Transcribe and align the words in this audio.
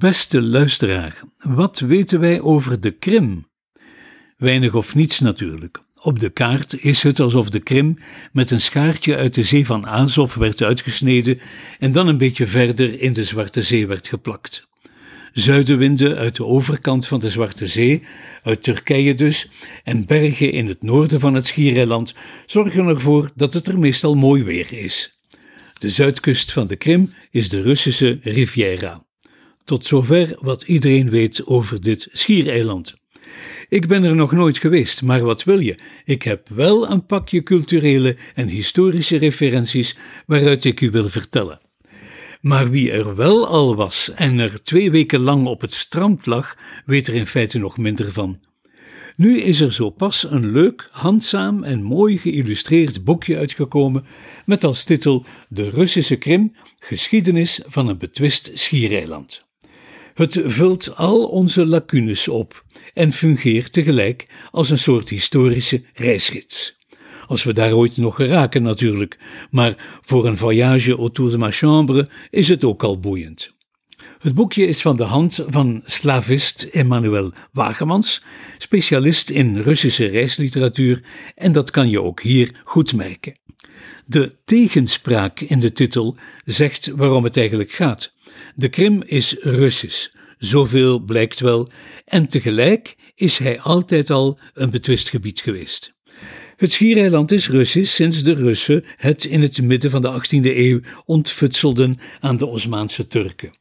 Beste 0.00 0.42
luisteraar, 0.42 1.20
wat 1.38 1.80
weten 1.80 2.20
wij 2.20 2.40
over 2.40 2.80
de 2.80 2.90
Krim? 2.90 3.46
Weinig 4.36 4.74
of 4.74 4.94
niets 4.94 5.20
natuurlijk. 5.20 5.78
Op 6.02 6.18
de 6.18 6.30
kaart 6.30 6.82
is 6.82 7.02
het 7.02 7.20
alsof 7.20 7.50
de 7.50 7.60
Krim 7.60 7.96
met 8.32 8.50
een 8.50 8.60
schaartje 8.60 9.16
uit 9.16 9.34
de 9.34 9.42
zee 9.42 9.66
van 9.66 9.86
Azov 9.86 10.34
werd 10.34 10.62
uitgesneden 10.62 11.40
en 11.78 11.92
dan 11.92 12.06
een 12.06 12.18
beetje 12.18 12.46
verder 12.46 13.00
in 13.00 13.12
de 13.12 13.24
Zwarte 13.24 13.62
Zee 13.62 13.86
werd 13.86 14.08
geplakt. 14.08 14.68
Zuidenwinden 15.32 16.16
uit 16.16 16.36
de 16.36 16.44
overkant 16.44 17.06
van 17.06 17.20
de 17.20 17.30
Zwarte 17.30 17.66
Zee, 17.66 18.02
uit 18.42 18.62
Turkije 18.62 19.14
dus, 19.14 19.50
en 19.84 20.06
bergen 20.06 20.52
in 20.52 20.68
het 20.68 20.82
noorden 20.82 21.20
van 21.20 21.34
het 21.34 21.46
Schiereiland 21.46 22.14
zorgen 22.46 22.86
ervoor 22.86 23.30
dat 23.34 23.52
het 23.52 23.66
er 23.66 23.78
meestal 23.78 24.14
mooi 24.14 24.44
weer 24.44 24.72
is. 24.72 25.20
De 25.78 25.90
zuidkust 25.90 26.52
van 26.52 26.66
de 26.66 26.76
Krim 26.76 27.12
is 27.30 27.48
de 27.48 27.60
Russische 27.60 28.18
Riviera. 28.22 29.08
Tot 29.64 29.86
zover 29.86 30.36
wat 30.40 30.62
iedereen 30.62 31.10
weet 31.10 31.46
over 31.46 31.80
dit 31.80 32.08
schiereiland. 32.12 32.94
Ik 33.68 33.86
ben 33.86 34.04
er 34.04 34.14
nog 34.14 34.32
nooit 34.32 34.58
geweest, 34.58 35.02
maar 35.02 35.22
wat 35.22 35.44
wil 35.44 35.58
je? 35.58 35.78
Ik 36.04 36.22
heb 36.22 36.48
wel 36.48 36.90
een 36.90 37.06
pakje 37.06 37.42
culturele 37.42 38.16
en 38.34 38.48
historische 38.48 39.16
referenties 39.16 39.96
waaruit 40.26 40.64
ik 40.64 40.80
u 40.80 40.90
wil 40.90 41.08
vertellen. 41.08 41.60
Maar 42.40 42.70
wie 42.70 42.90
er 42.90 43.16
wel 43.16 43.46
al 43.46 43.76
was 43.76 44.10
en 44.14 44.38
er 44.38 44.62
twee 44.62 44.90
weken 44.90 45.20
lang 45.20 45.46
op 45.46 45.60
het 45.60 45.72
strand 45.72 46.26
lag, 46.26 46.56
weet 46.86 47.06
er 47.06 47.14
in 47.14 47.26
feite 47.26 47.58
nog 47.58 47.78
minder 47.78 48.12
van. 48.12 48.40
Nu 49.16 49.40
is 49.40 49.60
er 49.60 49.72
zo 49.72 49.90
pas 49.90 50.30
een 50.30 50.52
leuk, 50.52 50.88
handzaam 50.90 51.62
en 51.62 51.82
mooi 51.82 52.18
geïllustreerd 52.18 53.04
boekje 53.04 53.36
uitgekomen 53.36 54.04
met 54.46 54.64
als 54.64 54.84
titel 54.84 55.24
De 55.48 55.68
Russische 55.68 56.16
Krim, 56.16 56.52
geschiedenis 56.78 57.60
van 57.66 57.88
een 57.88 57.98
betwist 57.98 58.50
schiereiland. 58.54 59.49
Het 60.20 60.40
vult 60.44 60.96
al 60.96 61.24
onze 61.24 61.66
lacunes 61.66 62.28
op 62.28 62.64
en 62.94 63.12
fungeert 63.12 63.72
tegelijk 63.72 64.26
als 64.50 64.70
een 64.70 64.78
soort 64.78 65.08
historische 65.08 65.82
reisgids. 65.94 66.78
Als 67.26 67.44
we 67.44 67.52
daar 67.52 67.72
ooit 67.72 67.96
nog 67.96 68.14
geraken 68.14 68.62
natuurlijk, 68.62 69.18
maar 69.50 70.00
voor 70.02 70.26
een 70.26 70.36
voyage 70.36 70.96
autour 70.96 71.30
de 71.30 71.38
ma 71.38 71.50
chambre 71.50 72.08
is 72.30 72.48
het 72.48 72.64
ook 72.64 72.82
al 72.82 72.98
boeiend. 72.98 73.54
Het 74.18 74.34
boekje 74.34 74.66
is 74.66 74.82
van 74.82 74.96
de 74.96 75.04
hand 75.04 75.44
van 75.48 75.82
slavist 75.84 76.62
Emmanuel 76.62 77.32
Wagemans, 77.52 78.22
specialist 78.58 79.30
in 79.30 79.58
Russische 79.58 80.06
reisliteratuur, 80.06 81.02
en 81.34 81.52
dat 81.52 81.70
kan 81.70 81.88
je 81.88 82.02
ook 82.02 82.20
hier 82.20 82.60
goed 82.64 82.94
merken. 82.94 83.38
De 84.06 84.36
tegenspraak 84.44 85.40
in 85.40 85.58
de 85.58 85.72
titel 85.72 86.16
zegt 86.44 86.86
waarom 86.86 87.24
het 87.24 87.36
eigenlijk 87.36 87.70
gaat. 87.70 88.18
De 88.54 88.68
Krim 88.68 89.02
is 89.02 89.36
Russisch, 89.40 90.08
zoveel 90.38 90.98
blijkt 90.98 91.40
wel, 91.40 91.68
en 92.04 92.28
tegelijk 92.28 92.96
is 93.14 93.38
hij 93.38 93.60
altijd 93.60 94.10
al 94.10 94.38
een 94.54 94.70
betwist 94.70 95.08
gebied 95.08 95.40
geweest. 95.40 95.94
Het 96.56 96.72
schiereiland 96.72 97.32
is 97.32 97.48
Russisch 97.48 97.94
sinds 97.94 98.22
de 98.22 98.34
Russen 98.34 98.84
het 98.96 99.24
in 99.24 99.42
het 99.42 99.62
midden 99.62 99.90
van 99.90 100.02
de 100.02 100.12
18e 100.12 100.56
eeuw 100.56 100.80
ontfutselden 101.04 101.98
aan 102.20 102.36
de 102.36 102.46
Osmaanse 102.46 103.06
Turken. 103.06 103.58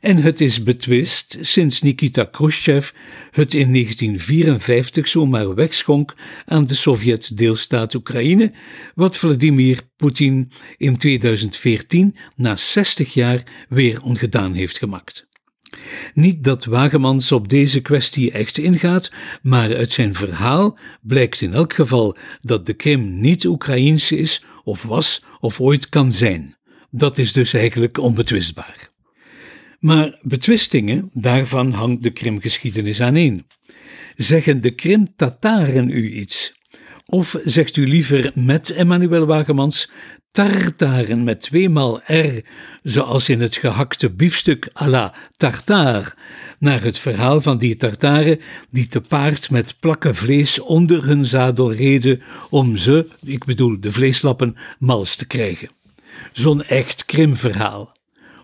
En 0.00 0.16
het 0.16 0.40
is 0.40 0.62
betwist 0.62 1.38
sinds 1.40 1.82
Nikita 1.82 2.24
Khrushchev 2.24 2.90
het 3.30 3.54
in 3.54 3.72
1954 3.72 5.08
zomaar 5.08 5.54
wegschonk 5.54 6.14
aan 6.46 6.66
de 6.66 6.74
Sovjet-deelstaat 6.74 7.94
Oekraïne, 7.94 8.52
wat 8.94 9.16
Vladimir 9.16 9.80
Poetin 9.96 10.50
in 10.76 10.96
2014 10.96 12.16
na 12.36 12.56
60 12.56 13.14
jaar 13.14 13.42
weer 13.68 14.02
ongedaan 14.02 14.54
heeft 14.54 14.78
gemaakt. 14.78 15.26
Niet 16.14 16.44
dat 16.44 16.64
Wagemans 16.64 17.32
op 17.32 17.48
deze 17.48 17.80
kwestie 17.80 18.32
echt 18.32 18.58
ingaat, 18.58 19.12
maar 19.42 19.76
uit 19.76 19.90
zijn 19.90 20.14
verhaal 20.14 20.78
blijkt 21.02 21.40
in 21.40 21.52
elk 21.54 21.72
geval 21.72 22.16
dat 22.40 22.66
de 22.66 22.74
Krim 22.74 23.20
niet 23.20 23.46
Oekraïens 23.46 24.12
is, 24.12 24.44
of 24.64 24.82
was, 24.82 25.24
of 25.40 25.60
ooit 25.60 25.88
kan 25.88 26.12
zijn. 26.12 26.56
Dat 26.90 27.18
is 27.18 27.32
dus 27.32 27.52
eigenlijk 27.52 27.98
onbetwistbaar. 27.98 28.96
Maar 29.78 30.18
betwistingen, 30.22 31.10
daarvan 31.12 31.72
hangt 31.72 32.02
de 32.02 32.10
Krimgeschiedenis 32.10 33.00
aan 33.00 33.14
een. 33.14 33.46
Zeggen 34.16 34.60
de 34.60 34.70
Krim-Tataren 34.70 35.90
u 35.90 36.12
iets? 36.12 36.56
Of 37.06 37.38
zegt 37.44 37.76
u 37.76 37.88
liever 37.88 38.30
met 38.34 38.70
Emmanuel 38.70 39.26
Wagemans 39.26 39.88
tartaren 40.30 41.24
met 41.24 41.40
tweemaal 41.40 42.00
R, 42.06 42.42
zoals 42.82 43.28
in 43.28 43.40
het 43.40 43.54
gehakte 43.54 44.10
biefstuk 44.10 44.70
à 44.80 44.88
la 44.88 45.14
tartare, 45.36 46.12
naar 46.58 46.82
het 46.82 46.98
verhaal 46.98 47.40
van 47.40 47.58
die 47.58 47.76
tartaren 47.76 48.40
die 48.70 48.86
te 48.86 49.00
paard 49.00 49.50
met 49.50 49.76
plakken 49.80 50.14
vlees 50.14 50.60
onder 50.60 51.04
hun 51.04 51.24
zadel 51.24 51.72
reden 51.72 52.22
om 52.50 52.76
ze, 52.76 53.08
ik 53.24 53.44
bedoel 53.44 53.80
de 53.80 53.92
vleeslappen, 53.92 54.56
mals 54.78 55.16
te 55.16 55.26
krijgen. 55.26 55.70
Zo'n 56.32 56.62
echt 56.62 57.04
krimverhaal. 57.04 57.97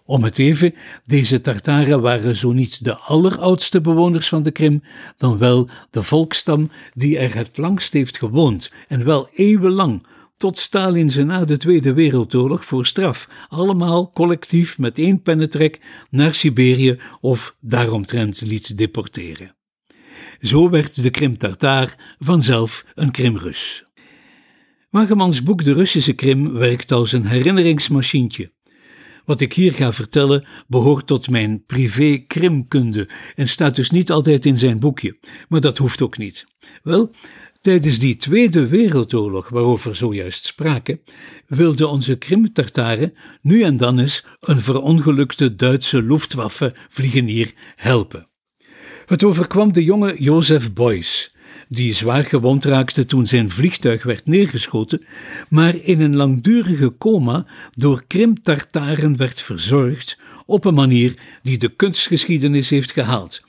Om 0.06 0.25
het 0.25 0.38
even, 0.38 0.75
deze 1.04 1.41
Tartaren 1.41 2.00
waren 2.00 2.37
zo 2.37 2.53
niet 2.53 2.84
de 2.84 2.97
alleroudste 2.97 3.81
bewoners 3.81 4.28
van 4.28 4.42
de 4.42 4.50
Krim, 4.50 4.82
dan 5.16 5.38
wel 5.38 5.69
de 5.91 6.03
volkstam 6.03 6.70
die 6.94 7.19
er 7.19 7.34
het 7.34 7.56
langst 7.56 7.92
heeft 7.92 8.19
gewoond 8.19 8.70
en 8.88 9.04
wel 9.04 9.28
eeuwenlang, 9.32 10.06
tot 10.37 10.59
Stalin 10.59 11.10
ze 11.10 11.22
na 11.22 11.44
de 11.44 11.56
Tweede 11.56 11.92
Wereldoorlog 11.92 12.65
voor 12.65 12.87
straf, 12.87 13.28
allemaal 13.48 14.10
collectief 14.10 14.78
met 14.78 14.98
één 14.98 15.22
pennetrek 15.22 15.81
naar 16.10 16.34
Siberië 16.34 17.00
of 17.21 17.56
daaromtrent 17.60 18.41
liet 18.41 18.78
deporteren. 18.78 19.54
Zo 20.41 20.71
werd 20.71 21.03
de 21.03 21.10
Krim-Tartaar 21.10 22.16
vanzelf 22.19 22.84
een 22.94 23.10
Krimrus. 23.10 23.84
Wagemans 24.91 25.42
boek 25.42 25.65
De 25.65 25.72
Russische 25.72 26.12
Krim 26.12 26.53
werkt 26.53 26.92
als 26.92 27.12
een 27.12 27.26
herinneringsmachientje. 27.26 28.53
Wat 29.25 29.41
ik 29.41 29.53
hier 29.53 29.73
ga 29.73 29.93
vertellen 29.93 30.47
behoort 30.67 31.07
tot 31.07 31.31
mijn 31.31 31.65
privé 31.67 32.25
krimkunde 32.27 33.09
en 33.35 33.49
staat 33.49 33.75
dus 33.75 33.91
niet 33.91 34.11
altijd 34.11 34.47
in 34.47 34.59
zijn 34.59 34.79
boekje, 34.79 35.19
maar 35.49 35.61
dat 35.61 35.79
hoeft 35.79 36.03
ook 36.03 36.19
niet. 36.19 36.47
Wel, 36.83 37.11
tijdens 37.61 37.99
die 37.99 38.17
Tweede 38.17 38.69
Wereldoorlog 38.69 39.49
waarover 39.49 39.97
zojuist 39.97 40.45
spraken, 40.45 41.01
wilden 41.47 41.91
onze 41.91 42.17
Krim-Tartaren 42.17 43.15
nu 43.41 43.63
en 43.63 43.77
dan 43.77 43.99
eens 43.99 44.25
een 44.41 44.61
verongelukte 44.61 45.55
Duitse 45.55 46.03
Luftwaffe-vliegenier 46.03 47.53
helpen. 47.75 48.29
Het 49.07 49.25
overkwam 49.25 49.73
de 49.73 49.84
jonge 49.84 50.17
Joseph 50.19 50.73
Beuys, 50.73 51.34
die 51.69 51.93
zwaar 51.93 52.25
gewond 52.25 52.65
raakte 52.65 53.07
toen 53.07 53.27
zijn 53.27 53.51
vliegtuig 53.51 54.03
werd 54.03 54.27
neergeschoten, 54.27 55.05
maar 55.49 55.77
in 55.77 56.01
een 56.01 56.17
langdurige 56.17 56.95
coma 56.99 57.47
door 57.75 58.05
Krim-Tartaren 58.07 59.17
werd 59.17 59.41
verzorgd 59.41 60.19
op 60.47 60.65
een 60.65 60.75
manier 60.75 61.15
die 61.43 61.59
de 61.59 61.69
kunstgeschiedenis 61.69 62.71
heeft 62.71 62.93
gehaald. 62.93 63.43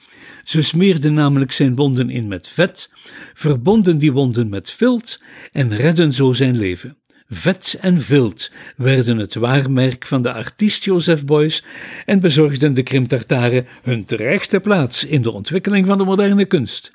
Ze 0.44 0.62
smeerden 0.62 1.14
namelijk 1.14 1.52
zijn 1.52 1.76
wonden 1.76 2.10
in 2.10 2.28
met 2.28 2.48
vet, 2.48 2.90
verbonden 3.34 3.98
die 3.98 4.12
wonden 4.12 4.50
met 4.50 4.72
vilt 4.72 5.22
en 5.52 5.76
redden 5.76 6.12
zo 6.12 6.34
zijn 6.34 6.58
leven. 6.58 6.98
Vet 7.30 7.78
en 7.82 8.02
vilt 8.02 8.52
werden 8.78 9.18
het 9.18 9.34
waarmerk 9.34 10.06
van 10.06 10.22
de 10.22 10.34
artiest 10.34 10.84
Joseph 10.84 11.26
Beuys 11.26 11.64
en 12.06 12.20
bezorgden 12.20 12.74
de 12.74 12.84
Krimtartaren 12.84 13.68
hun 13.84 14.06
terechte 14.06 14.60
plaats 14.60 15.04
in 15.04 15.22
de 15.22 15.32
ontwikkeling 15.32 15.88
van 15.88 15.98
de 15.98 16.04
moderne 16.04 16.46
kunst. 16.46 16.95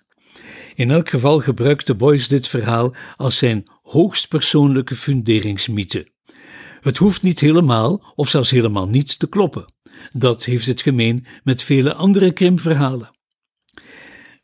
In 0.80 0.90
elk 0.90 1.08
geval 1.08 1.40
gebruikte 1.40 1.94
Boyce 1.94 2.28
dit 2.28 2.46
verhaal 2.46 2.94
als 3.16 3.38
zijn 3.38 3.66
hoogstpersoonlijke 3.82 4.94
funderingsmythe. 4.94 6.06
Het 6.80 6.96
hoeft 6.96 7.22
niet 7.22 7.40
helemaal, 7.40 8.12
of 8.14 8.28
zelfs 8.28 8.50
helemaal 8.50 8.88
niet, 8.88 9.18
te 9.18 9.28
kloppen. 9.28 9.72
Dat 10.10 10.44
heeft 10.44 10.66
het 10.66 10.82
gemeen 10.82 11.26
met 11.44 11.62
vele 11.62 11.94
andere 11.94 12.32
krimverhalen. 12.32 13.10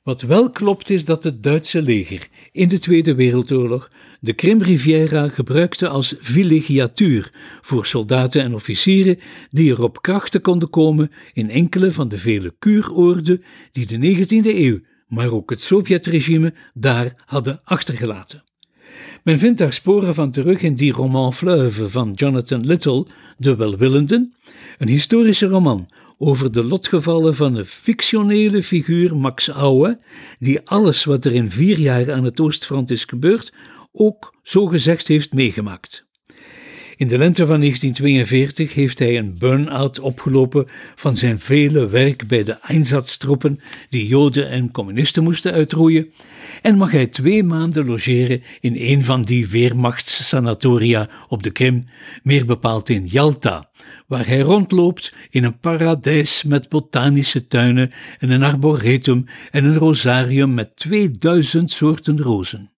Wat 0.03 0.23
wel 0.23 0.51
klopt 0.51 0.91
is 0.91 1.05
dat 1.05 1.25
het 1.25 1.43
Duitse 1.43 1.83
leger 1.83 2.29
in 2.53 2.69
de 2.69 2.79
Tweede 2.79 3.15
Wereldoorlog 3.15 3.91
de 4.21 4.33
Krim-Riviera 4.33 5.29
gebruikte 5.29 5.89
als 5.89 6.15
villégiatuur 6.19 7.33
voor 7.61 7.87
soldaten 7.87 8.43
en 8.43 8.55
officieren 8.55 9.19
die 9.51 9.71
er 9.73 9.83
op 9.83 10.03
krachten 10.03 10.41
konden 10.41 10.71
komen 10.71 11.11
in 11.33 11.51
enkele 11.51 11.93
van 11.93 12.09
de 12.09 12.19
vele 12.19 12.55
kuuroorden 12.59 13.43
die 13.73 13.87
de 13.87 14.25
19e 14.27 14.57
eeuw 14.57 14.81
maar 15.07 15.31
ook 15.31 15.51
het 15.51 15.61
Sovjetregime 15.61 16.55
daar 16.75 17.15
hadden 17.25 17.61
achtergelaten. 17.65 18.45
Men 19.25 19.39
vindt 19.39 19.59
daar 19.59 19.73
sporen 19.73 20.15
van 20.15 20.31
terug 20.31 20.63
in 20.63 20.75
die 20.75 20.93
roman 20.93 21.33
Fleuve 21.33 21.89
van 21.89 22.13
Jonathan 22.13 22.67
Little, 22.67 23.07
De 23.37 23.57
Welwillenden, 23.57 24.35
een 24.79 24.89
historische 24.89 25.47
roman 25.47 25.91
over 26.19 26.53
de 26.53 26.65
lotgevallen 26.65 27.35
van 27.35 27.55
een 27.55 27.67
fictionele 27.67 28.63
figuur 28.63 29.17
Max 29.17 29.49
Aue, 29.49 29.99
die 30.39 30.61
alles 30.65 31.05
wat 31.05 31.25
er 31.25 31.33
in 31.33 31.51
vier 31.51 31.79
jaar 31.79 32.13
aan 32.13 32.25
het 32.25 32.41
Oostfront 32.41 32.91
is 32.91 33.05
gebeurd, 33.05 33.53
ook 33.93 34.35
zo 34.43 34.67
gezegd 34.67 35.07
heeft 35.07 35.33
meegemaakt. 35.33 36.06
In 36.99 37.09
de 37.09 37.19
lente 37.19 37.47
van 37.47 37.61
1942 37.61 38.75
heeft 38.75 38.99
hij 38.99 39.19
een 39.19 39.35
burn-out 39.39 40.01
opgelopen 40.01 40.67
van 40.95 41.17
zijn 41.17 41.41
vele 41.41 41.89
werk 41.89 42.27
bij 42.27 42.43
de 42.43 42.59
Einsatztroepen 42.61 43.61
die 43.89 44.07
Joden 44.07 44.49
en 44.49 44.71
communisten 44.71 45.23
moesten 45.23 45.53
uitroeien 45.53 46.13
en 46.63 46.77
mag 46.77 46.91
hij 46.91 47.07
twee 47.07 47.43
maanden 47.43 47.87
logeren 47.87 48.43
in 48.61 48.75
een 48.77 49.05
van 49.05 49.23
die 49.23 49.49
weermachtssanatoria 49.49 51.09
op 51.29 51.43
de 51.43 51.51
Krim, 51.51 51.85
meer 52.23 52.47
bepaald 52.47 52.89
in 52.89 53.07
Yalta, 53.07 53.71
waar 54.07 54.27
hij 54.27 54.41
rondloopt 54.41 55.13
in 55.31 55.45
een 55.45 55.59
paradijs 55.59 56.43
met 56.43 56.69
botanische 56.69 57.47
tuinen 57.47 57.93
en 58.19 58.31
een 58.31 58.43
arboretum 58.43 59.25
en 59.51 59.65
een 59.65 59.79
rosarium 59.79 60.55
met 60.55 60.77
2000 60.77 61.71
soorten 61.71 62.21
rozen. 62.21 62.76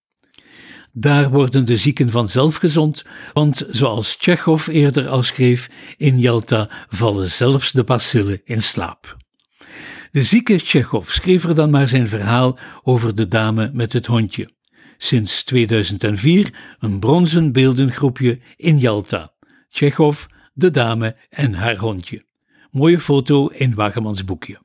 Daar 0.99 1.29
worden 1.29 1.65
de 1.65 1.77
zieken 1.77 2.09
vanzelf 2.09 2.55
gezond, 2.55 3.05
want 3.33 3.67
zoals 3.69 4.17
Tsjechov 4.17 4.67
eerder 4.67 5.07
al 5.07 5.23
schreef, 5.23 5.69
in 5.97 6.19
Yalta 6.19 6.69
vallen 6.89 7.29
zelfs 7.29 7.71
de 7.71 7.83
bacillen 7.83 8.41
in 8.43 8.61
slaap. 8.61 9.17
De 10.11 10.23
zieke 10.23 10.55
Tsjechov 10.55 11.09
schreef 11.09 11.43
er 11.43 11.55
dan 11.55 11.69
maar 11.69 11.87
zijn 11.87 12.07
verhaal 12.07 12.57
over 12.83 13.15
de 13.15 13.27
dame 13.27 13.69
met 13.73 13.93
het 13.93 14.05
hondje. 14.05 14.49
Sinds 14.97 15.43
2004 15.43 16.75
een 16.79 16.99
bronzen 16.99 17.51
beeldengroepje 17.51 18.39
in 18.57 18.77
Yalta. 18.77 19.33
Tsjechov, 19.69 20.23
de 20.53 20.71
dame 20.71 21.15
en 21.29 21.53
haar 21.53 21.77
hondje. 21.77 22.25
Mooie 22.71 22.99
foto 22.99 23.47
in 23.47 23.75
Wagemans 23.75 24.25
boekje. 24.25 24.59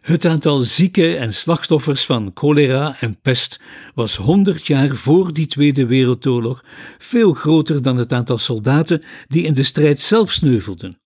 Het 0.00 0.24
aantal 0.24 0.60
zieken 0.60 1.18
en 1.18 1.34
slachtoffers 1.34 2.04
van 2.04 2.30
cholera 2.34 2.96
en 3.00 3.20
pest 3.20 3.60
was 3.94 4.16
100 4.16 4.66
jaar 4.66 4.96
voor 4.96 5.32
die 5.32 5.46
Tweede 5.46 5.86
Wereldoorlog 5.86 6.64
veel 6.98 7.32
groter 7.32 7.82
dan 7.82 7.96
het 7.96 8.12
aantal 8.12 8.38
soldaten 8.38 9.02
die 9.28 9.44
in 9.44 9.52
de 9.52 9.62
strijd 9.62 9.98
zelf 9.98 10.32
sneuvelden. 10.32 10.98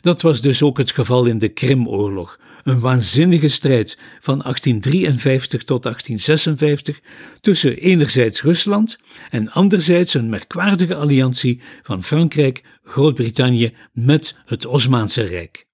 Dat 0.00 0.22
was 0.22 0.40
dus 0.40 0.62
ook 0.62 0.78
het 0.78 0.90
geval 0.90 1.24
in 1.24 1.38
de 1.38 1.48
Krimoorlog, 1.48 2.38
een 2.62 2.80
waanzinnige 2.80 3.48
strijd 3.48 3.98
van 4.20 4.38
1853 4.38 5.64
tot 5.64 5.82
1856 5.82 7.00
tussen 7.40 7.76
enerzijds 7.76 8.42
Rusland 8.42 8.98
en 9.30 9.50
anderzijds 9.50 10.14
een 10.14 10.28
merkwaardige 10.28 10.94
alliantie 10.94 11.60
van 11.82 12.04
Frankrijk, 12.04 12.62
Groot-Brittannië 12.82 13.74
met 13.92 14.36
het 14.44 14.66
Osmaanse 14.66 15.22
Rijk. 15.22 15.67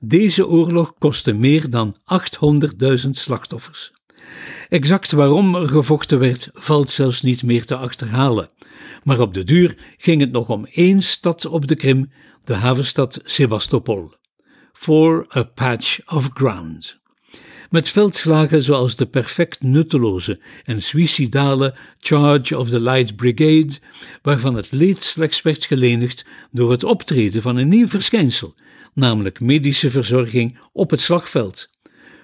Deze 0.00 0.46
oorlog 0.46 0.94
kostte 0.98 1.32
meer 1.32 1.70
dan 1.70 1.96
800.000 3.04 3.08
slachtoffers. 3.10 3.92
Exact 4.68 5.10
waarom 5.10 5.54
er 5.54 5.68
gevochten 5.68 6.18
werd, 6.18 6.50
valt 6.52 6.90
zelfs 6.90 7.22
niet 7.22 7.42
meer 7.42 7.64
te 7.64 7.76
achterhalen. 7.76 8.50
Maar 9.02 9.20
op 9.20 9.34
de 9.34 9.44
duur 9.44 9.76
ging 9.96 10.20
het 10.20 10.32
nog 10.32 10.48
om 10.48 10.66
één 10.66 11.00
stad 11.02 11.46
op 11.46 11.66
de 11.66 11.74
Krim, 11.74 12.10
de 12.44 12.54
havenstad 12.54 13.20
Sebastopol. 13.24 14.12
For 14.72 15.26
a 15.36 15.42
patch 15.42 16.00
of 16.06 16.30
ground. 16.34 17.02
Met 17.70 17.88
veldslagen 17.88 18.62
zoals 18.62 18.96
de 18.96 19.06
perfect 19.06 19.62
nutteloze 19.62 20.40
en 20.64 20.82
suïcidale 20.82 21.74
Charge 21.98 22.58
of 22.58 22.68
the 22.68 22.80
Light 22.80 23.16
Brigade, 23.16 23.78
waarvan 24.22 24.54
het 24.54 24.72
leed 24.72 25.02
slechts 25.02 25.42
werd 25.42 25.64
gelenigd 25.64 26.26
door 26.50 26.70
het 26.70 26.84
optreden 26.84 27.42
van 27.42 27.56
een 27.56 27.68
nieuw 27.68 27.88
verschijnsel, 27.88 28.54
namelijk 28.94 29.40
medische 29.40 29.90
verzorging 29.90 30.58
op 30.72 30.90
het 30.90 31.00
slagveld. 31.00 31.68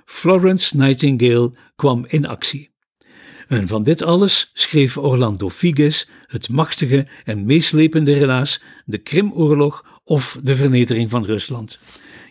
Florence 0.04 0.76
Nightingale 0.76 1.52
kwam 1.76 2.04
in 2.08 2.26
actie. 2.26 2.70
En 3.48 3.68
van 3.68 3.82
dit 3.82 4.02
alles 4.02 4.50
schreef 4.54 4.96
Orlando 4.96 5.48
Figes 5.48 6.08
het 6.26 6.48
machtige 6.48 7.06
en 7.24 7.44
meeslepende 7.44 8.12
relaas 8.12 8.62
De 8.84 8.98
Krimoorlog 8.98 10.00
of 10.04 10.38
de 10.42 10.56
vernedering 10.56 11.10
van 11.10 11.24
Rusland. 11.24 11.78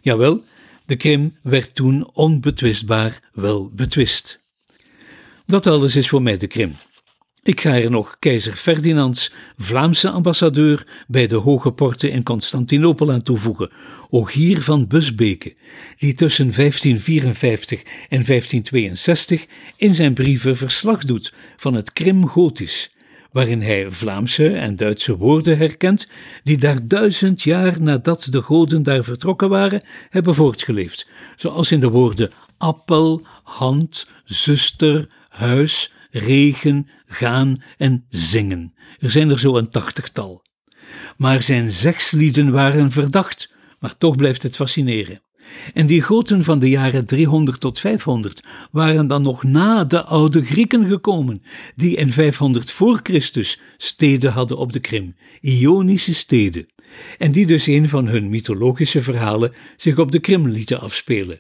Jawel, 0.01 0.44
de 0.86 0.95
Krim 0.95 1.38
werd 1.41 1.75
toen 1.75 2.09
onbetwistbaar 2.13 3.30
wel 3.33 3.69
betwist. 3.74 4.39
Dat 5.45 5.68
alles 5.68 5.95
is 5.95 6.09
voor 6.09 6.21
mij 6.21 6.38
de 6.38 6.47
Krim. 6.47 6.75
Ik 7.44 7.62
ga 7.62 7.80
er 7.81 7.91
nog 7.91 8.15
keizer 8.19 8.53
Ferdinands 8.53 9.33
Vlaamse 9.57 10.09
ambassadeur 10.09 10.88
bij 11.07 11.27
de 11.27 11.36
Hoge 11.36 11.71
Porte 11.71 12.09
in 12.09 12.24
Constantinopel 12.24 13.12
aan 13.12 13.21
toevoegen, 13.21 13.71
Ogier 14.09 14.62
van 14.62 14.88
Busbeke, 14.88 15.56
die 15.97 16.13
tussen 16.13 16.51
1554 16.56 17.81
en 17.83 18.25
1562 18.25 19.45
in 19.77 19.95
zijn 19.95 20.13
brieven 20.13 20.57
verslag 20.57 21.06
doet 21.06 21.33
van 21.57 21.74
het 21.74 21.94
Krim-Gotisch, 21.94 22.91
waarin 23.31 23.62
hij 23.62 23.91
Vlaamse 23.91 24.50
en 24.50 24.75
Duitse 24.75 25.18
woorden 25.18 25.57
herkent 25.57 26.07
die 26.44 26.57
daar 26.57 26.88
duizend 26.88 27.41
jaar 27.41 27.81
nadat 27.81 28.27
de 28.30 28.41
goden 28.41 28.83
daar 28.83 29.03
vertrokken 29.03 29.50
waren, 29.50 29.83
hebben 30.09 30.36
voortgeleefd, 30.36 31.07
zoals 31.36 31.71
in 31.71 31.80
de 31.80 31.89
woorden 31.89 32.31
appel, 32.57 33.21
hand, 33.44 34.09
zuster, 34.24 35.09
huis, 35.30 35.91
regen, 36.10 36.88
gaan 37.06 37.58
en 37.78 38.06
zingen. 38.10 38.74
Er 39.00 39.12
zijn 39.12 39.30
er 39.30 39.40
zo 39.40 39.58
een 39.58 39.70
tachtigtal. 39.70 40.46
Maar 41.18 41.44
zijn 41.44 41.72
zegslieden 41.72 42.52
waren 42.52 42.92
verdacht, 42.92 43.54
maar 43.80 43.98
toch 43.98 44.16
blijft 44.16 44.44
het 44.44 44.56
fascineren. 44.56 45.22
En 45.74 45.86
die 45.86 46.02
goten 46.02 46.44
van 46.44 46.60
de 46.60 46.70
jaren 46.70 47.06
300 47.06 47.60
tot 47.60 47.80
500 47.80 48.44
waren 48.72 49.08
dan 49.08 49.22
nog 49.22 49.44
na 49.44 49.84
de 49.84 50.04
oude 50.04 50.46
Grieken 50.46 50.88
gekomen, 50.88 51.44
die 51.76 51.96
in 51.96 52.14
500 52.14 52.72
voor 52.72 53.00
Christus 53.04 53.60
steden 53.78 54.32
hadden 54.32 54.58
op 54.58 54.74
de 54.74 54.80
Krim, 54.80 55.16
Ionische 55.42 56.14
steden, 56.14 56.68
en 57.18 57.32
die 57.32 57.46
dus 57.46 57.68
een 57.68 57.90
van 57.90 58.08
hun 58.08 58.30
mythologische 58.30 59.02
verhalen 59.02 59.54
zich 59.76 59.98
op 59.98 60.12
de 60.12 60.20
Krim 60.20 60.48
lieten 60.48 60.80
afspelen. 60.80 61.40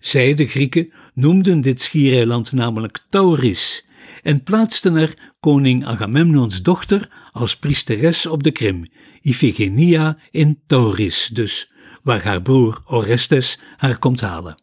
Zij, 0.00 0.34
de 0.34 0.46
Grieken, 0.46 0.92
noemden 1.14 1.60
dit 1.60 1.80
schiereiland 1.80 2.52
namelijk 2.52 2.98
Tauris 3.10 3.84
en 4.24 4.42
plaatsten 4.42 4.94
er 4.96 5.14
koning 5.40 5.86
Agamemnons 5.86 6.62
dochter 6.62 7.08
als 7.32 7.56
priesteres 7.56 8.26
op 8.26 8.42
de 8.42 8.50
Krim, 8.50 8.86
Iphigenia 9.20 10.18
in 10.30 10.60
Tauris 10.66 11.30
dus, 11.32 11.70
waar 12.02 12.22
haar 12.22 12.42
broer 12.42 12.82
Orestes 12.86 13.58
haar 13.76 13.98
komt 13.98 14.20
halen. 14.20 14.62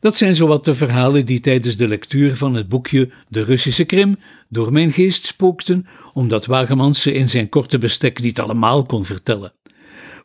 Dat 0.00 0.14
zijn 0.14 0.36
zowat 0.36 0.64
de 0.64 0.74
verhalen 0.74 1.26
die 1.26 1.40
tijdens 1.40 1.76
de 1.76 1.88
lectuur 1.88 2.36
van 2.36 2.54
het 2.54 2.68
boekje 2.68 3.10
De 3.28 3.42
Russische 3.42 3.84
Krim 3.84 4.16
door 4.48 4.72
mijn 4.72 4.92
geest 4.92 5.24
spookten, 5.24 5.86
omdat 6.12 6.46
Wagemans 6.46 7.02
ze 7.02 7.12
in 7.12 7.28
zijn 7.28 7.48
korte 7.48 7.78
bestek 7.78 8.20
niet 8.20 8.40
allemaal 8.40 8.84
kon 8.84 9.04
vertellen. 9.04 9.52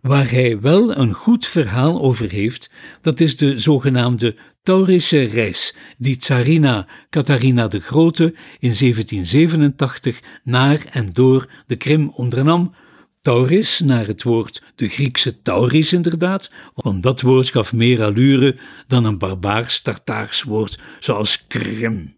Waar 0.01 0.31
hij 0.31 0.59
wel 0.59 0.97
een 0.97 1.13
goed 1.13 1.45
verhaal 1.45 2.01
over 2.01 2.31
heeft, 2.31 2.69
dat 3.01 3.19
is 3.19 3.37
de 3.37 3.59
zogenaamde 3.59 4.35
Taurische 4.65 5.23
reis 5.23 5.75
die 5.97 6.17
tsarina 6.17 6.87
Catharina 7.09 7.67
de 7.67 7.79
Grote 7.79 8.23
in 8.59 8.73
1787 8.73 10.19
naar 10.43 10.85
en 10.91 11.13
door 11.13 11.49
de 11.65 11.75
Krim 11.75 12.09
ondernam. 12.09 12.73
Tauris, 13.21 13.79
naar 13.79 14.07
het 14.07 14.23
woord 14.23 14.63
de 14.75 14.87
Griekse 14.87 15.41
Tauris 15.41 15.93
inderdaad, 15.93 16.51
want 16.73 17.03
dat 17.03 17.21
woord 17.21 17.49
gaf 17.49 17.73
meer 17.73 18.03
allure 18.03 18.57
dan 18.87 19.05
een 19.05 19.17
barbaars 19.17 19.81
Tartaars 19.81 20.43
woord 20.43 20.79
zoals 20.99 21.47
Krim. 21.47 22.15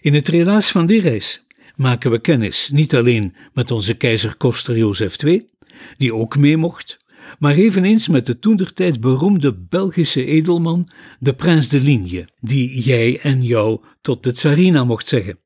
In 0.00 0.14
het 0.14 0.28
relaas 0.28 0.70
van 0.70 0.86
die 0.86 1.00
reis 1.00 1.44
maken 1.76 2.10
we 2.10 2.18
kennis 2.18 2.68
niet 2.72 2.94
alleen 2.94 3.36
met 3.52 3.70
onze 3.70 3.94
keizer 3.94 4.36
Koster 4.36 4.76
Jozef 4.76 5.22
II, 5.22 5.48
die 5.96 6.14
ook 6.14 6.36
mee 6.36 6.56
mocht, 6.56 6.98
maar 7.38 7.54
eveneens 7.54 8.08
met 8.08 8.26
de 8.26 8.38
toentertijd 8.38 9.00
beroemde 9.00 9.54
Belgische 9.54 10.24
edelman, 10.24 10.88
de 11.18 11.32
prins 11.32 11.68
de 11.68 11.80
Ligne, 11.80 12.28
die 12.40 12.80
jij 12.80 13.20
en 13.20 13.42
jou 13.44 13.80
tot 14.00 14.22
de 14.22 14.32
tsarina 14.32 14.84
mocht 14.84 15.06
zeggen. 15.06 15.38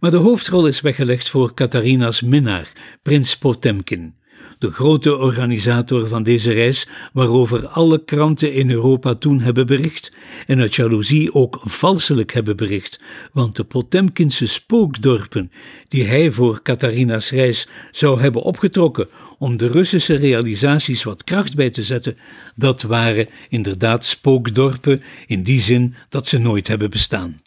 Maar 0.00 0.10
de 0.10 0.16
hoofdrol 0.16 0.66
is 0.66 0.80
weggelegd 0.80 1.28
voor 1.28 1.54
Catharina's 1.54 2.22
minnaar, 2.22 2.72
prins 3.02 3.38
Potemkin, 3.38 4.14
de 4.58 4.70
grote 4.70 5.16
organisator 5.16 6.08
van 6.08 6.22
deze 6.22 6.52
reis, 6.52 6.88
waarover 7.12 7.66
alle 7.66 8.04
kranten 8.04 8.52
in 8.52 8.70
Europa 8.70 9.14
toen 9.14 9.40
hebben 9.40 9.66
bericht 9.66 10.12
en 10.46 10.60
uit 10.60 10.74
jaloezie 10.74 11.34
ook 11.34 11.60
valselijk 11.64 12.32
hebben 12.32 12.56
bericht, 12.56 13.00
want 13.32 13.56
de 13.56 13.64
Potemkinse 13.64 14.46
spookdorpen, 14.46 15.50
die 15.88 16.04
hij 16.04 16.30
voor 16.30 16.62
Catharina's 16.62 17.30
reis 17.30 17.68
zou 17.90 18.20
hebben 18.20 18.42
opgetrokken 18.42 19.08
om 19.38 19.56
de 19.56 19.66
Russische 19.66 20.14
realisaties 20.14 21.02
wat 21.02 21.24
kracht 21.24 21.54
bij 21.54 21.70
te 21.70 21.82
zetten, 21.82 22.16
dat 22.54 22.82
waren 22.82 23.28
inderdaad 23.48 24.04
spookdorpen 24.04 25.02
in 25.26 25.42
die 25.42 25.60
zin 25.60 25.94
dat 26.08 26.26
ze 26.26 26.38
nooit 26.38 26.68
hebben 26.68 26.90
bestaan. 26.90 27.43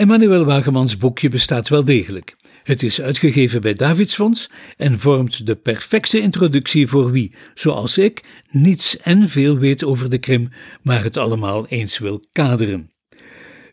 Emmanuel 0.00 0.44
Wagemans 0.44 0.96
boekje 0.96 1.28
bestaat 1.28 1.68
wel 1.68 1.84
degelijk. 1.84 2.36
Het 2.62 2.82
is 2.82 3.00
uitgegeven 3.00 3.60
bij 3.60 3.74
Davidsfonds 3.74 4.50
en 4.76 4.98
vormt 4.98 5.46
de 5.46 5.56
perfecte 5.56 6.20
introductie 6.20 6.86
voor 6.86 7.10
wie, 7.10 7.34
zoals 7.54 7.98
ik, 7.98 8.22
niets 8.50 8.96
en 8.96 9.28
veel 9.28 9.58
weet 9.58 9.84
over 9.84 10.10
de 10.10 10.18
Krim, 10.18 10.48
maar 10.82 11.02
het 11.02 11.16
allemaal 11.16 11.66
eens 11.66 11.98
wil 11.98 12.24
kaderen. 12.32 12.90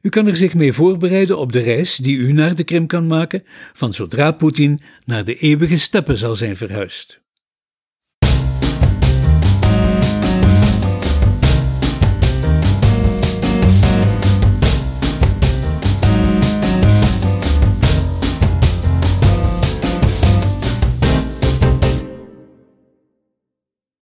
U 0.02 0.10
kan 0.10 0.28
er 0.28 0.36
zich 0.36 0.54
mee 0.54 0.74
voorbereiden 0.74 1.38
op 1.38 1.52
de 1.52 1.60
reis 1.60 1.96
die 1.96 2.18
u 2.18 2.32
naar 2.32 2.56
de 2.56 2.64
Krim 2.64 2.88
kan 2.88 3.08
maken, 3.08 3.44
van 3.74 3.94
zodra 3.94 4.32
Poetin 4.32 4.80
naar 5.06 5.24
de 5.24 5.36
eeuwige 5.36 5.78
steppen 5.78 6.18
zal 6.18 6.36
zijn 6.36 6.56
verhuisd. 6.56 7.22